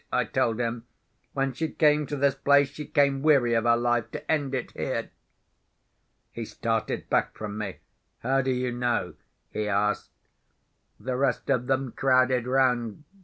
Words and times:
I 0.11 0.25
told 0.25 0.59
him. 0.59 0.87
"When 1.33 1.53
she 1.53 1.67
came 1.69 2.07
to 2.07 2.15
this 2.15 2.33
place, 2.33 2.69
she 2.69 2.85
came 2.87 3.21
weary 3.21 3.53
of 3.53 3.65
her 3.65 3.77
life, 3.77 4.09
to 4.13 4.31
end 4.31 4.55
it 4.55 4.71
here." 4.71 5.11
He 6.31 6.43
started 6.43 7.07
back 7.07 7.37
from 7.37 7.55
me. 7.59 7.77
"How 8.21 8.41
do 8.41 8.49
you 8.49 8.71
know?" 8.71 9.13
he 9.51 9.67
asked. 9.67 10.09
The 10.99 11.15
rest 11.17 11.51
of 11.51 11.67
them 11.67 11.91
crowded 11.91 12.47
round. 12.47 13.03